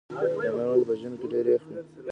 بامیان 0.37 0.67
ولې 0.69 0.83
په 0.89 0.93
ژمي 0.99 1.17
کې 1.21 1.27
ډیر 1.33 1.45
یخ 1.53 1.61
وي؟ 1.65 1.75